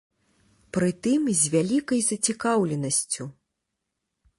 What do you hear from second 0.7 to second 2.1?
Прытым з вялікай